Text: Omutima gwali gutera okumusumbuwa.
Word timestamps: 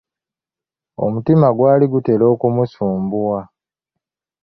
Omutima 1.03 1.47
gwali 1.57 1.85
gutera 1.93 2.23
okumusumbuwa. 2.33 3.39